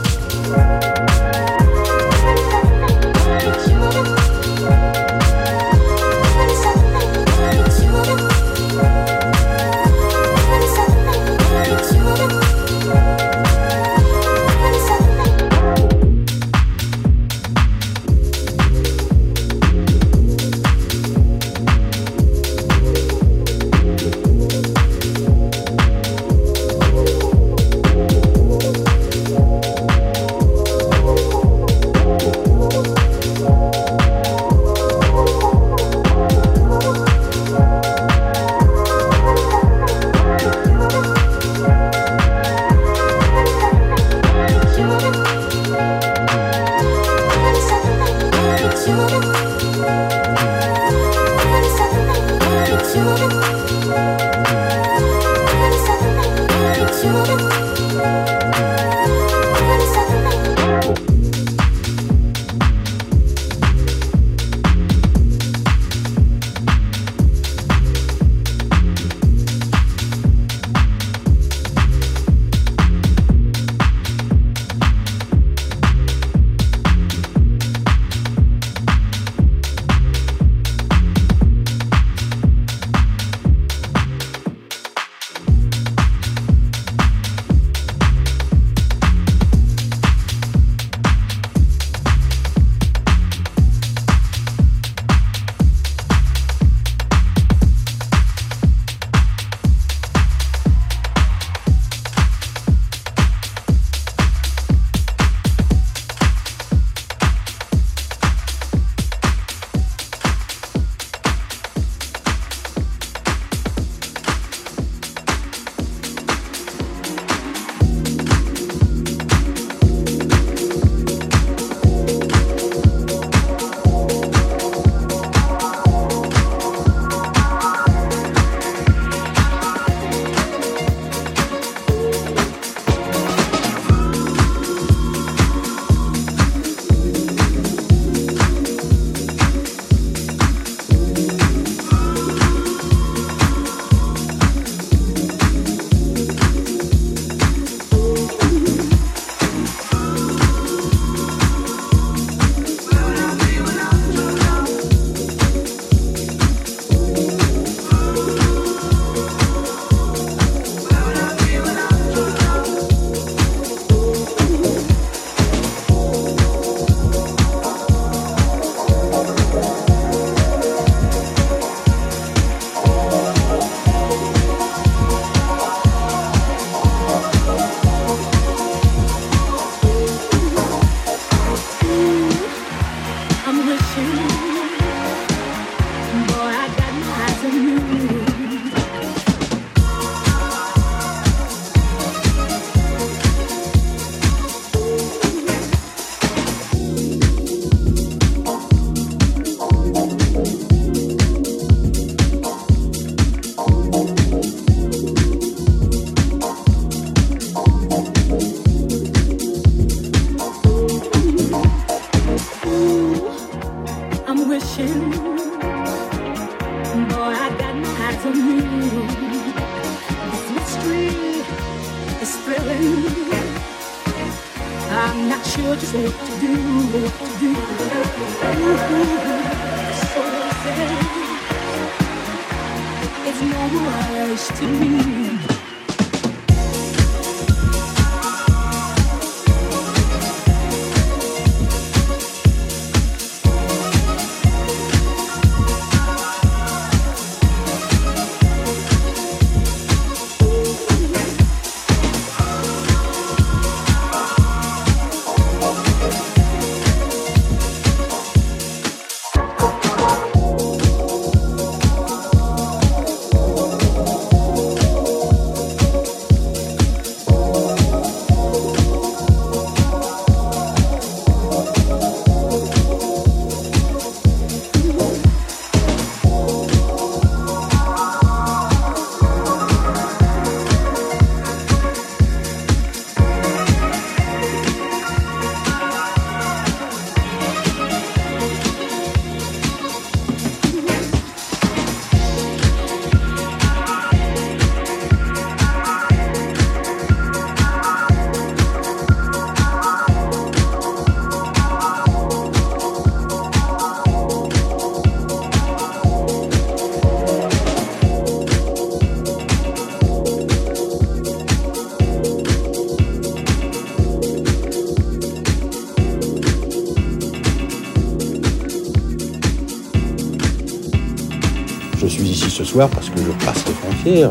Parce 322.87 323.11
que 323.11 323.19
je 323.19 323.45
passe 323.45 323.65
les 323.67 323.73
frontières. 323.73 324.31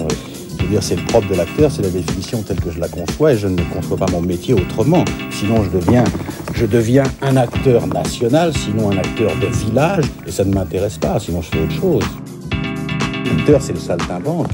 Je 0.57 0.63
veux 0.63 0.69
dire, 0.69 0.83
c'est 0.83 0.95
le 0.95 1.03
propre 1.03 1.27
de 1.29 1.35
l'acteur, 1.35 1.71
c'est 1.71 1.81
la 1.81 1.89
définition 1.89 2.41
telle 2.41 2.59
que 2.59 2.71
je 2.71 2.79
la 2.79 2.87
conçois 2.87 3.33
et 3.33 3.37
je 3.37 3.47
ne 3.47 3.61
conçois 3.73 3.97
pas 3.97 4.05
mon 4.11 4.21
métier 4.21 4.53
autrement. 4.53 5.03
Sinon, 5.31 5.63
je 5.63 5.69
deviens, 5.69 6.03
je 6.53 6.65
deviens 6.65 7.03
un 7.21 7.35
acteur 7.37 7.85
national, 7.87 8.53
sinon 8.55 8.91
un 8.91 8.97
acteur 8.97 9.31
de 9.39 9.47
village, 9.47 10.05
et 10.25 10.31
ça 10.31 10.45
ne 10.45 10.53
m'intéresse 10.53 10.97
pas, 10.97 11.19
sinon 11.19 11.41
je 11.41 11.49
fais 11.49 11.63
autre 11.63 11.79
chose. 11.79 12.03
L'acteur, 13.25 13.61
c'est 13.61 13.73
le 13.73 13.79
saltimbanque. 13.79 14.47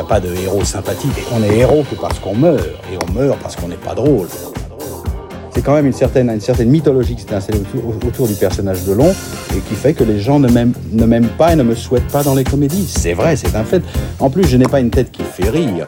A 0.00 0.04
pas 0.04 0.20
de 0.20 0.34
héros 0.34 0.64
sympathique. 0.64 1.10
On 1.32 1.42
est 1.42 1.58
héros 1.58 1.84
que 1.88 1.94
parce 1.94 2.18
qu'on 2.18 2.34
meurt. 2.34 2.64
Et 2.92 2.96
on 3.06 3.12
meurt 3.12 3.38
parce 3.40 3.56
qu'on 3.56 3.68
n'est 3.68 3.76
pas 3.76 3.94
drôle. 3.94 4.28
C'est 5.54 5.62
quand 5.62 5.74
même 5.74 5.86
une 5.86 5.92
certaine, 5.92 6.30
une 6.30 6.40
certaine 6.40 6.70
mythologie 6.70 7.16
qui 7.16 7.22
s'est 7.22 7.34
installée 7.34 7.60
autour, 8.06 8.26
du 8.28 8.34
personnage 8.34 8.84
de 8.84 8.92
Long 8.92 9.12
et 9.54 9.60
qui 9.68 9.74
fait 9.74 9.92
que 9.92 10.04
les 10.04 10.20
gens 10.20 10.38
ne 10.38 10.48
m'aiment, 10.48 10.72
ne 10.92 11.04
m'aiment 11.04 11.28
pas 11.28 11.52
et 11.52 11.56
ne 11.56 11.62
me 11.62 11.74
souhaitent 11.74 12.08
pas 12.08 12.22
dans 12.22 12.34
les 12.34 12.44
comédies. 12.44 12.86
C'est 12.88 13.12
vrai, 13.12 13.36
c'est 13.36 13.54
un 13.54 13.64
fait. 13.64 13.82
En 14.20 14.30
plus, 14.30 14.46
je 14.46 14.56
n'ai 14.56 14.64
pas 14.64 14.80
une 14.80 14.90
tête 14.90 15.10
qui 15.10 15.22
fait 15.22 15.50
rire. 15.50 15.86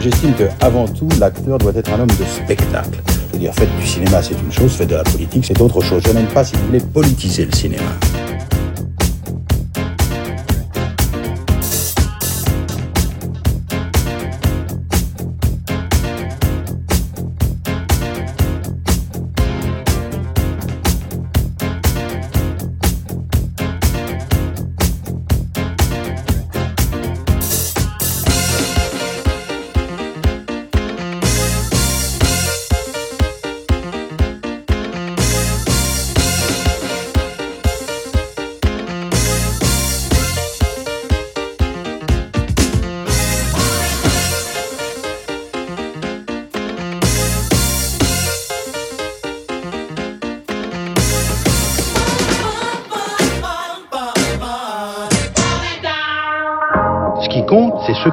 J'estime 0.00 0.34
que 0.34 0.44
avant 0.60 0.86
tout, 0.86 1.08
l'acteur 1.18 1.58
doit 1.58 1.72
être 1.74 1.92
un 1.92 2.00
homme 2.00 2.06
de 2.06 2.24
spectacle. 2.24 3.00
Je 3.28 3.32
veux 3.32 3.38
dire, 3.40 3.52
faites 3.52 3.76
du 3.76 3.86
cinéma, 3.86 4.22
c'est 4.22 4.40
une 4.40 4.52
chose, 4.52 4.72
faites 4.72 4.88
de 4.88 4.94
la 4.94 5.02
politique, 5.02 5.44
c'est 5.44 5.60
autre 5.60 5.82
chose. 5.82 6.02
Je 6.06 6.12
n'aime 6.12 6.28
pas, 6.28 6.44
si 6.44 6.54
vous 6.54 6.66
voulez, 6.66 6.80
politiser 6.80 7.44
le 7.44 7.52
cinéma. 7.52 7.82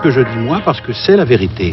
Que 0.03 0.11
je 0.11 0.19
dis 0.19 0.37
moi 0.37 0.61
parce 0.65 0.81
que 0.81 0.91
c'est 0.91 1.15
la 1.15 1.23
vérité. 1.23 1.71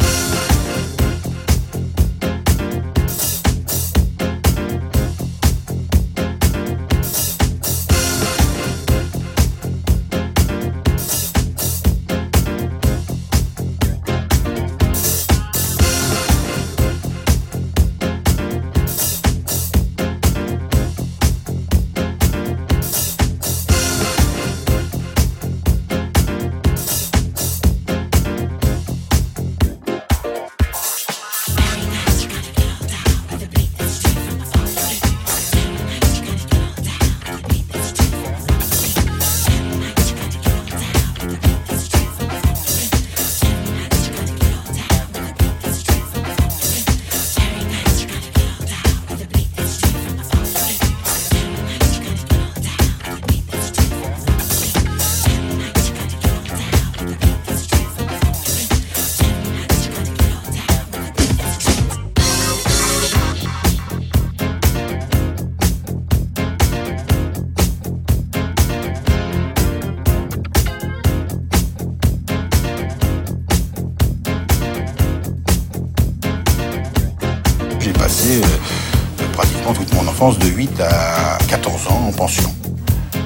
De 80.29 80.45
8 80.45 80.79
à 80.81 81.39
14 81.49 81.87
ans 81.87 82.05
en 82.09 82.11
pension. 82.11 82.53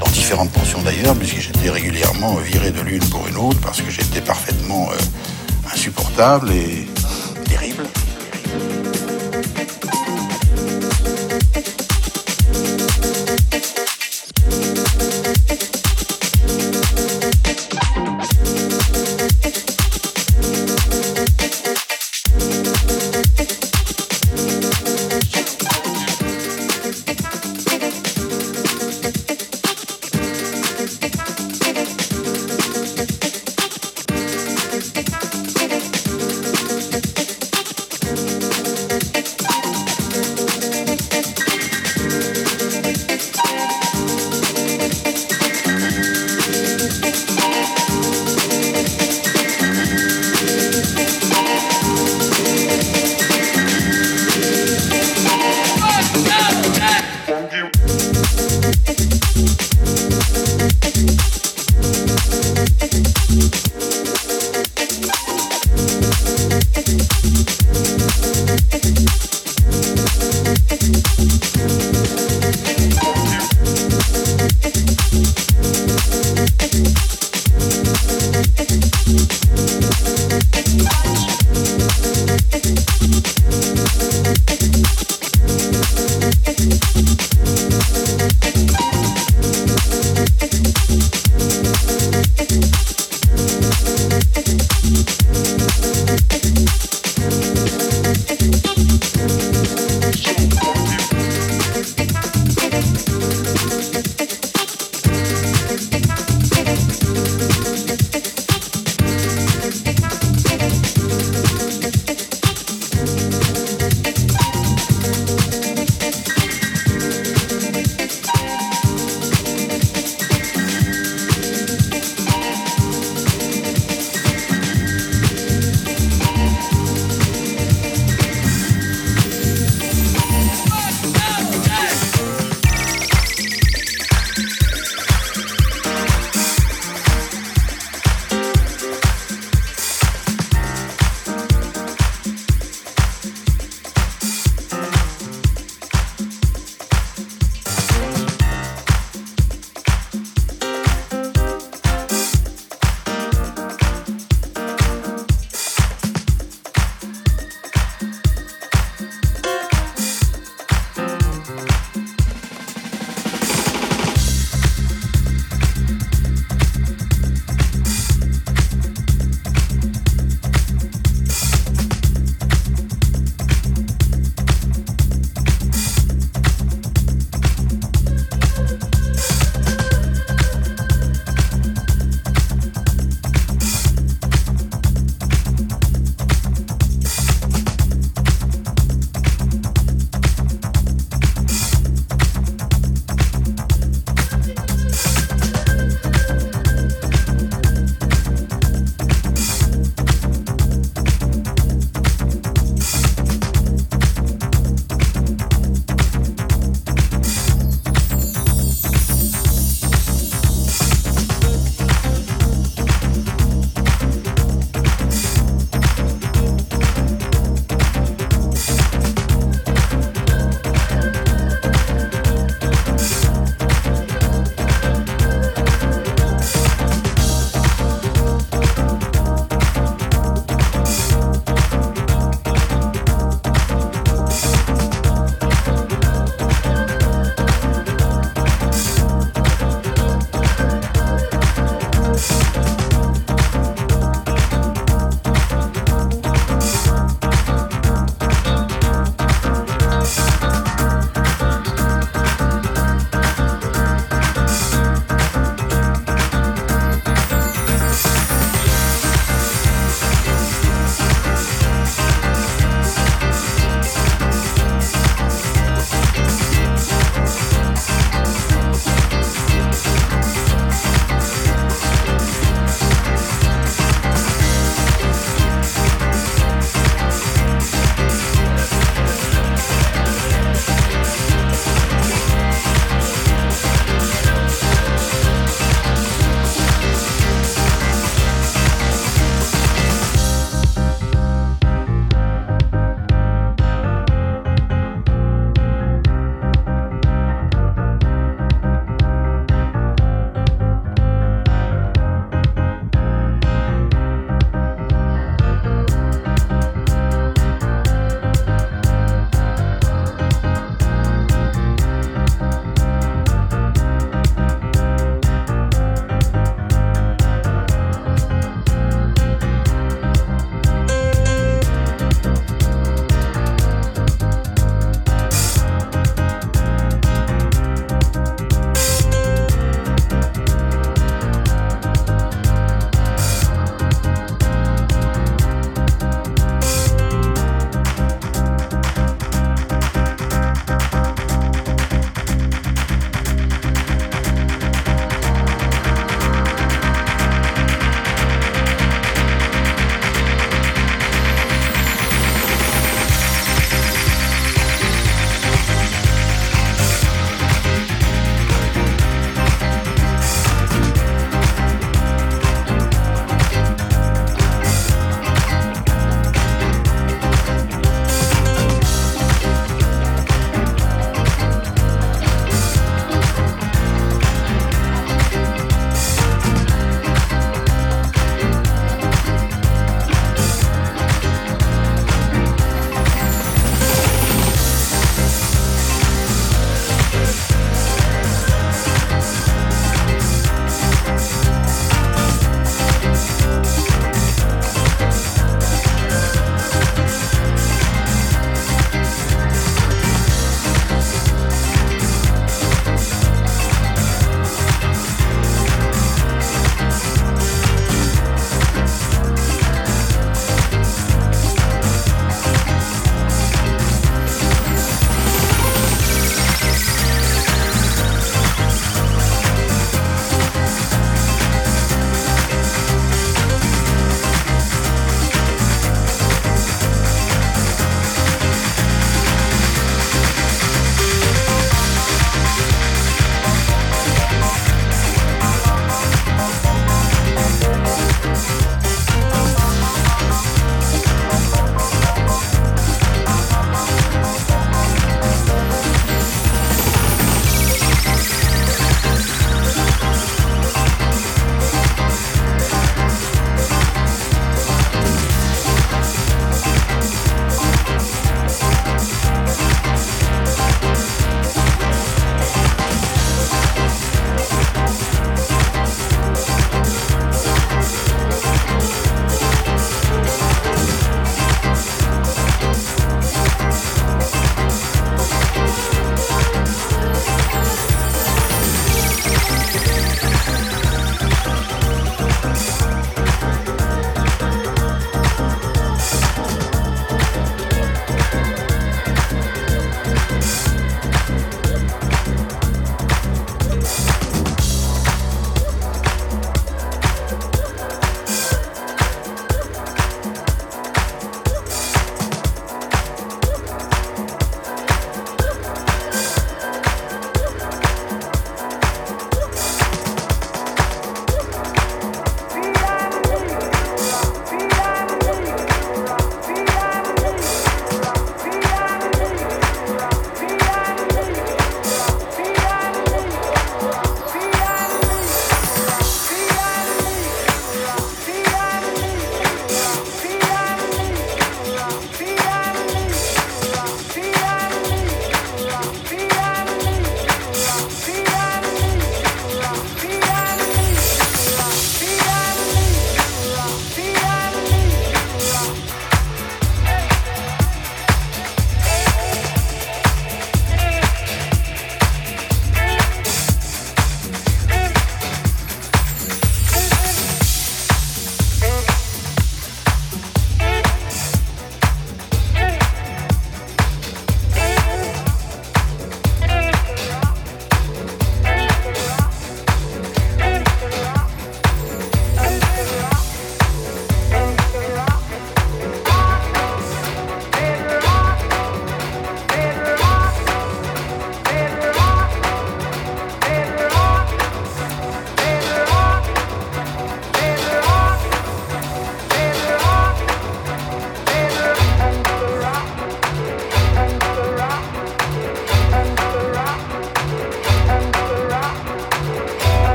Dans 0.00 0.08
différentes 0.08 0.50
pensions 0.50 0.82
d'ailleurs, 0.82 1.14
puisque 1.14 1.38
j'étais 1.38 1.70
régulièrement 1.70 2.34
viré 2.34 2.72
de 2.72 2.80
l'une 2.80 3.04
pour 3.10 3.28
une 3.28 3.36
autre 3.36 3.60
parce 3.60 3.80
que 3.80 3.92
j'étais 3.92 4.20
parfaitement 4.20 4.88
euh, 4.90 5.72
insupportable 5.72 6.50
et 6.50 6.88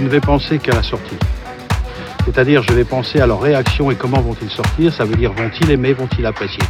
ne 0.00 0.08
vais 0.08 0.20
penser 0.20 0.58
qu'à 0.58 0.74
la 0.74 0.82
sortie. 0.82 1.16
C'est-à-dire, 2.24 2.62
je 2.62 2.72
vais 2.72 2.84
penser 2.84 3.20
à 3.20 3.26
leur 3.26 3.40
réaction 3.40 3.90
et 3.90 3.94
comment 3.94 4.20
vont-ils 4.20 4.50
sortir. 4.50 4.92
Ça 4.92 5.04
veut 5.04 5.16
dire, 5.16 5.32
vont-ils 5.32 5.70
aimer, 5.70 5.94
vont-ils 5.94 6.26
apprécier? 6.26 6.62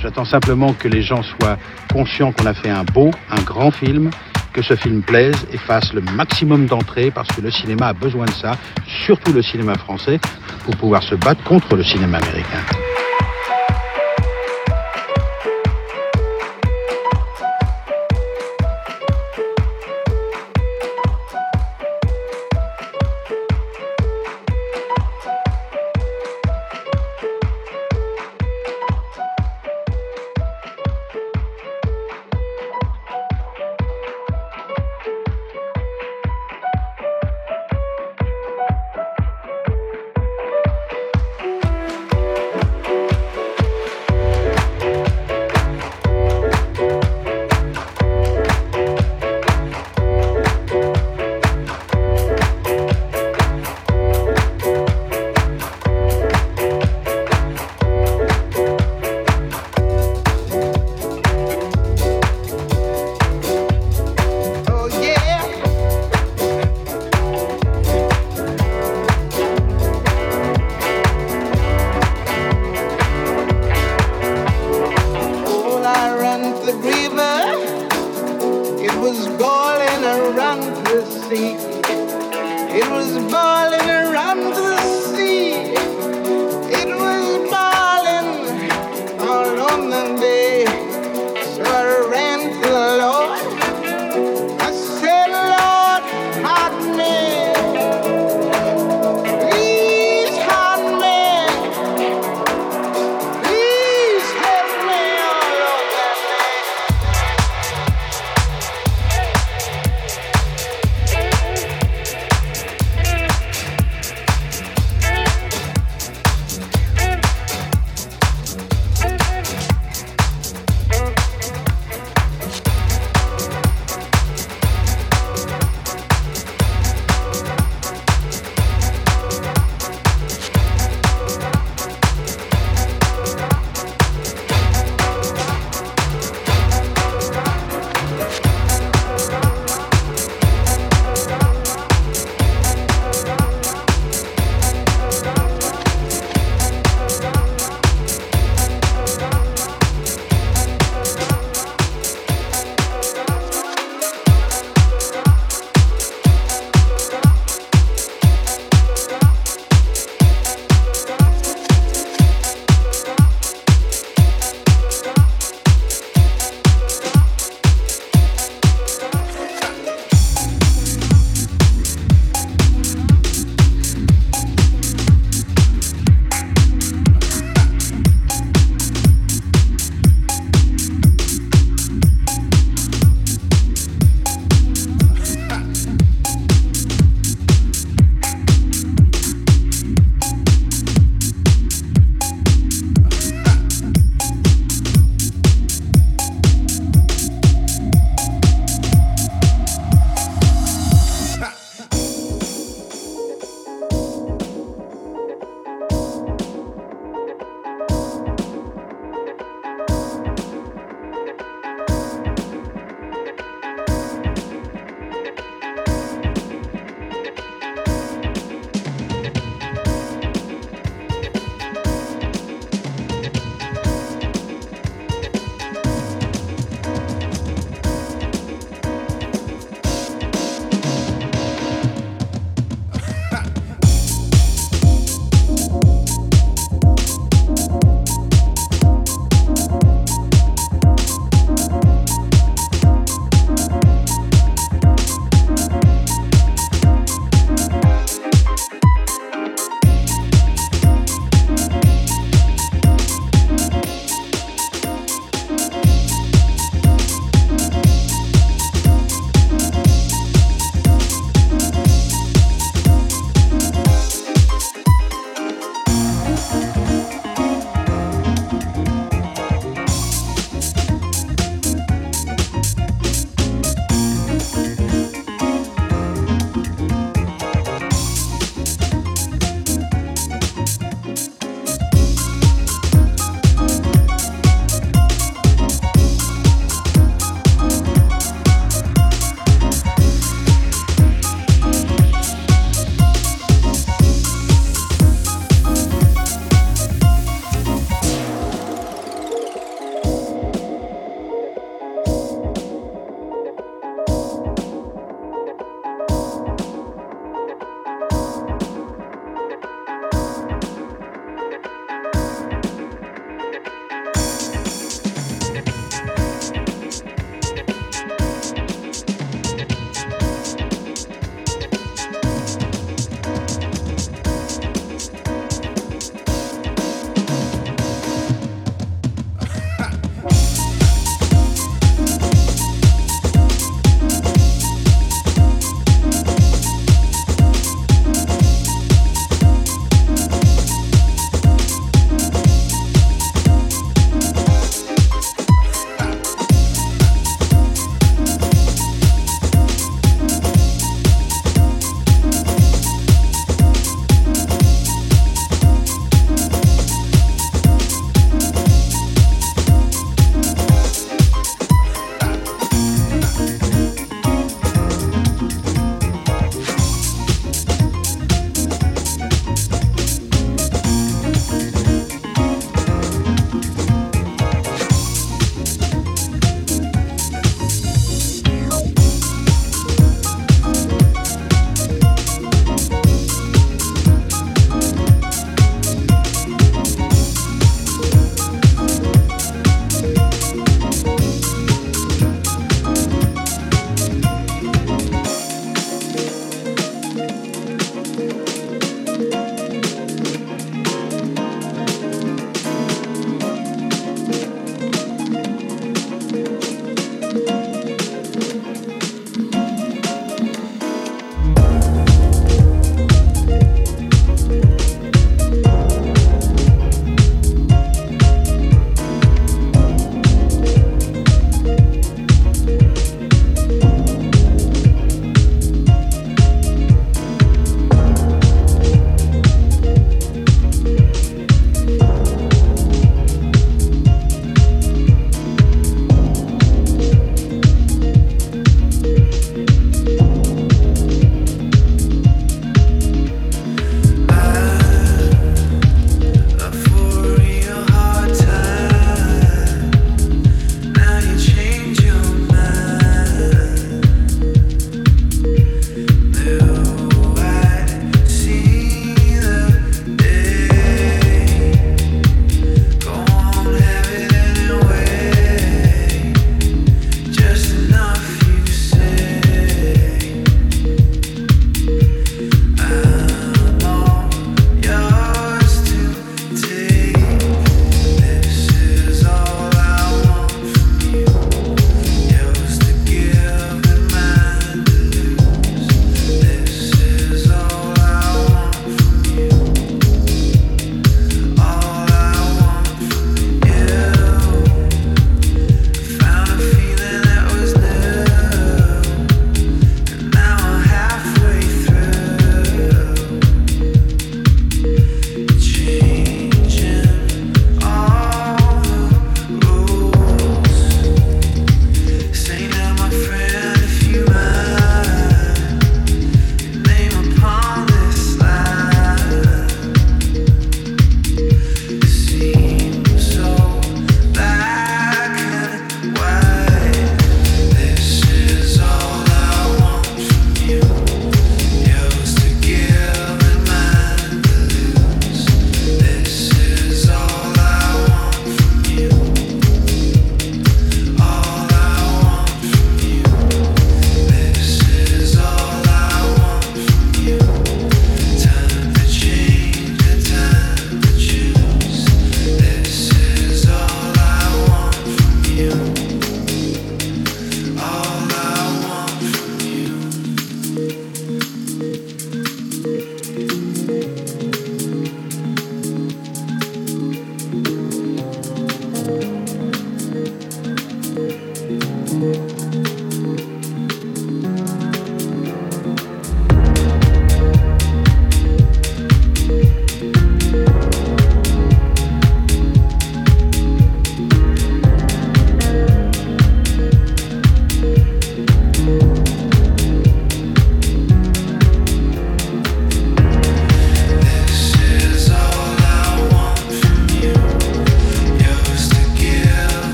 J'attends 0.00 0.24
simplement 0.24 0.72
que 0.72 0.86
les 0.86 1.02
gens 1.02 1.22
soient 1.22 1.56
conscients 1.92 2.30
qu'on 2.32 2.46
a 2.46 2.54
fait 2.54 2.70
un 2.70 2.84
beau, 2.84 3.10
un 3.30 3.40
grand 3.42 3.70
film, 3.70 4.10
que 4.52 4.62
ce 4.62 4.76
film 4.76 5.02
plaise 5.02 5.46
et 5.52 5.58
fasse 5.58 5.92
le 5.92 6.00
maximum 6.00 6.66
d'entrées 6.66 7.10
parce 7.10 7.28
que 7.28 7.40
le 7.40 7.50
cinéma 7.50 7.88
a 7.88 7.92
besoin 7.92 8.26
de 8.26 8.30
ça, 8.30 8.52
surtout 8.86 9.32
le 9.32 9.42
cinéma 9.42 9.74
français, 9.74 10.20
pour 10.64 10.76
pouvoir 10.76 11.02
se 11.02 11.14
battre 11.16 11.42
contre 11.42 11.74
le 11.74 11.82
cinéma 11.82 12.18
américain. 12.18 12.83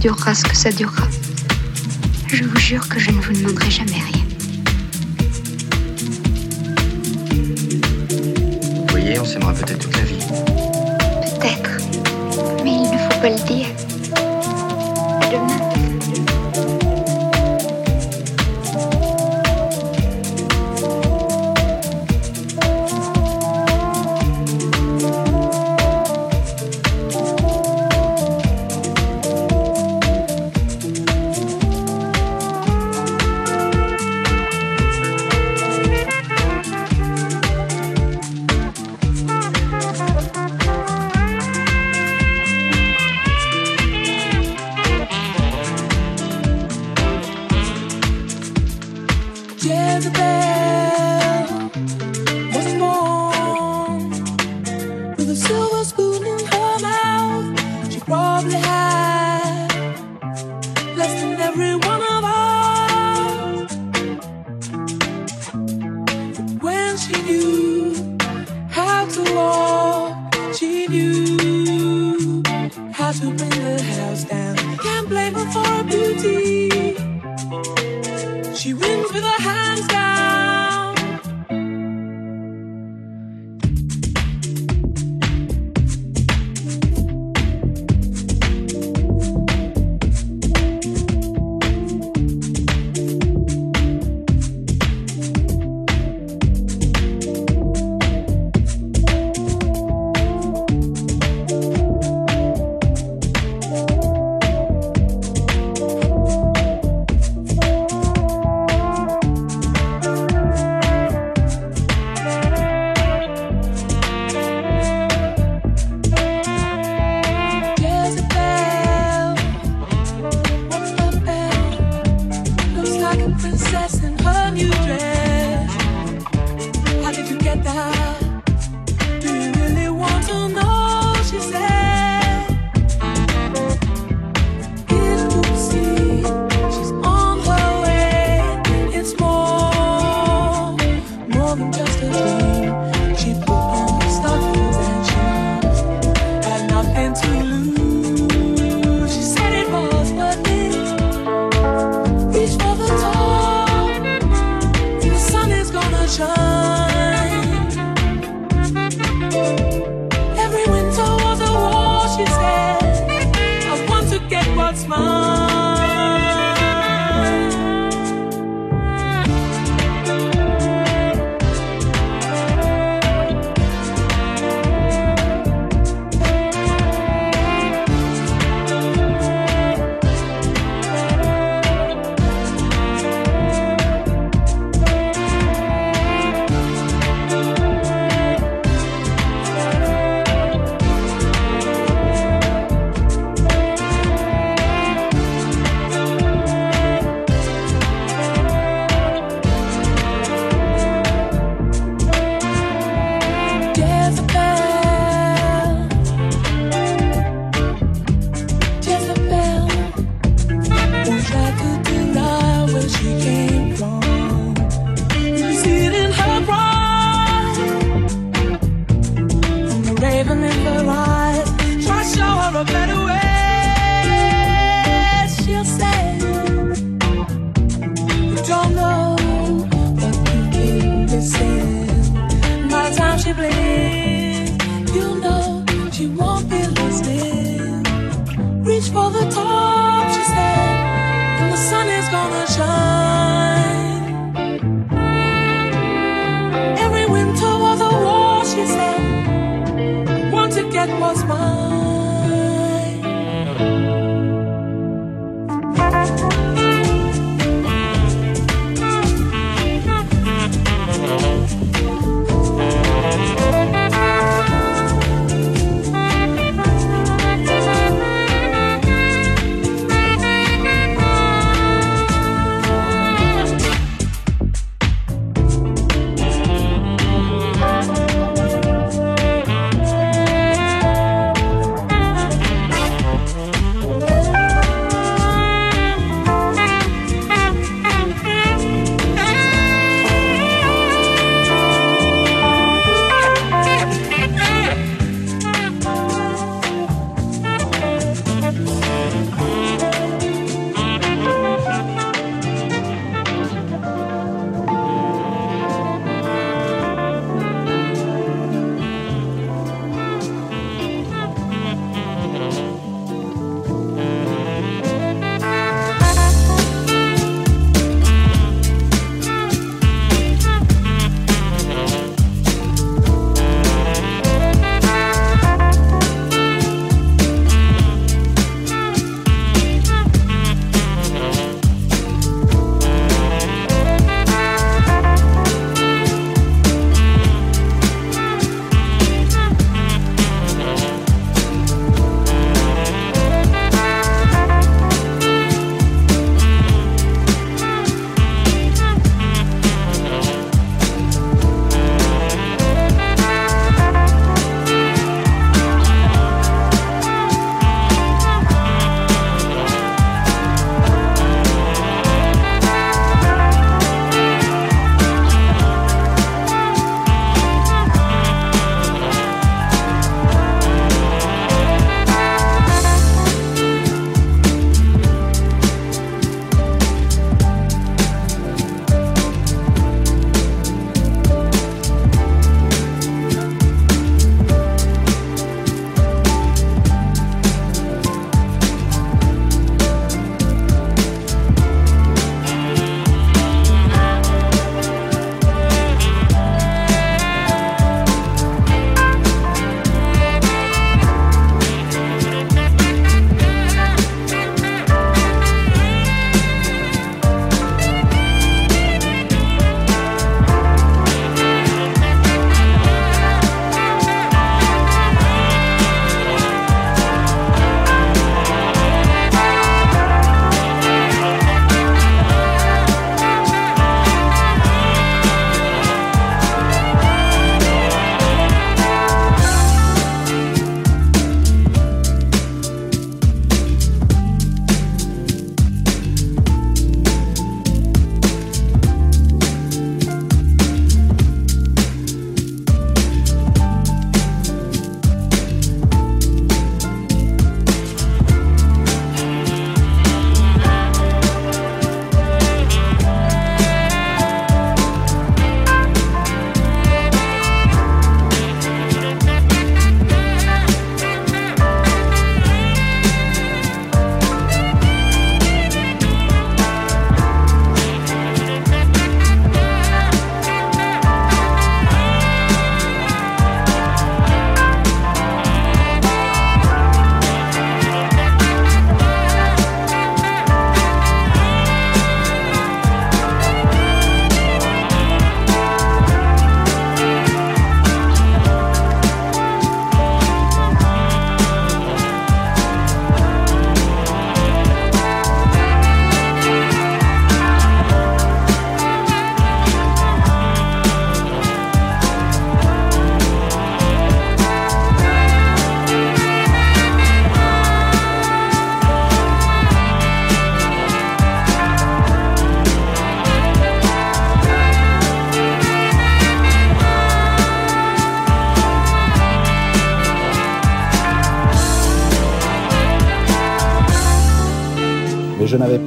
durera 0.00 0.34
ce 0.34 0.44
que 0.44 0.56
ça 0.56 0.70
durera. 0.72 1.06
Je 2.28 2.44
vous 2.44 2.56
jure 2.56 2.88
que 2.88 2.98
je 2.98 3.10
ne 3.10 3.20
vous 3.20 3.34
demanderai 3.34 3.70
jamais 3.70 3.92
rien. 3.92 4.19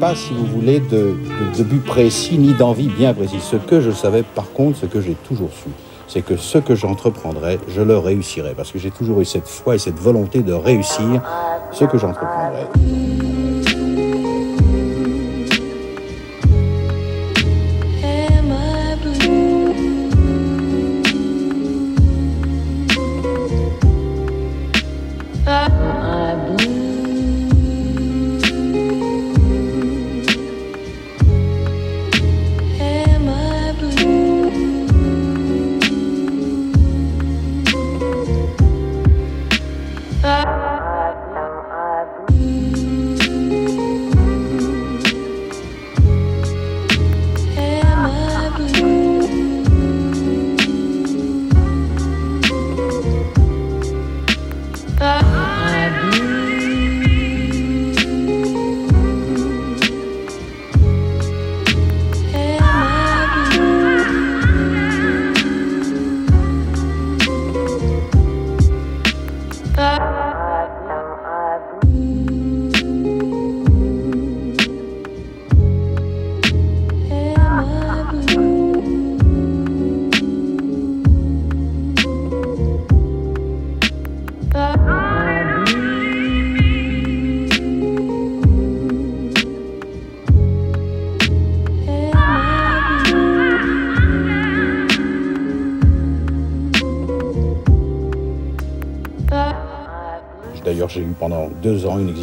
Pas, 0.03 0.15
si 0.15 0.34
vous 0.34 0.45
voulez, 0.45 0.81
de, 0.81 1.15
but 1.63 1.81
précis 1.81 2.38
ni 2.38 2.53
d'envie 2.53 2.89
bien 2.89 3.13
précise. 3.13 3.41
Ce 3.41 3.55
que 3.55 3.80
je 3.80 3.91
savais, 3.91 4.21
par 4.21 4.51
contre, 4.51 4.77
ce 4.80 4.85
que 4.85 4.99
j'ai 4.99 5.13
toujours 5.13 5.51
su, 5.53 5.69
c'est 6.09 6.21
que 6.21 6.35
ce 6.35 6.57
que 6.57 6.75
j'entreprendrais, 6.75 7.57
je 7.69 7.81
le 7.81 7.97
réussirais. 7.97 8.53
Parce 8.53 8.73
que 8.73 8.80
j'ai 8.80 8.91
toujours 8.91 9.21
eu 9.21 9.25
cette 9.25 9.47
foi 9.47 9.75
et 9.75 9.80
cette 9.80 9.97
volonté 9.97 10.41
de 10.41 10.51
réussir 10.51 11.21
ce 11.71 11.85
que 11.85 11.97
j'entreprendrais. 11.97 12.67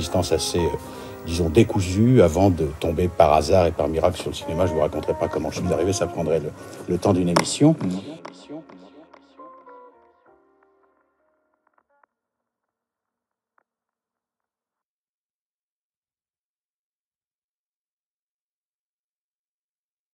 Existence 0.01 0.33
assez, 0.33 0.59
euh, 0.59 1.27
disons, 1.27 1.51
décousue 1.51 2.23
avant 2.23 2.51
de 2.51 2.67
tomber 2.81 3.09
par 3.09 3.35
hasard 3.35 3.67
et 3.67 3.73
par 3.73 3.89
miracle 3.89 4.19
sur 4.19 4.31
le 4.31 4.35
cinéma. 4.35 4.65
Je 4.67 4.71
ne 4.71 4.77
vous 4.77 4.83
raconterai 4.83 5.13
pas 5.15 5.29
comment 5.29 5.51
je 5.51 5.61
suis 5.61 5.73
arrivé, 5.73 5.93
ça 5.93 6.07
prendrait 6.07 6.41
le, 6.41 6.51
le 6.89 6.99
temps 6.99 7.13
d'une 7.13 7.29
émission. 7.29 7.77